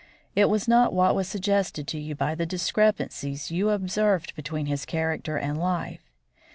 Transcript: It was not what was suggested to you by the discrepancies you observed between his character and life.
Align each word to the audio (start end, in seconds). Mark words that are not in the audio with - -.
It 0.35 0.49
was 0.49 0.67
not 0.67 0.93
what 0.93 1.13
was 1.13 1.27
suggested 1.27 1.87
to 1.89 1.99
you 1.99 2.15
by 2.15 2.33
the 2.33 2.47
discrepancies 2.47 3.51
you 3.51 3.69
observed 3.69 4.33
between 4.35 4.65
his 4.65 4.83
character 4.83 5.37
and 5.37 5.59
life. 5.59 6.09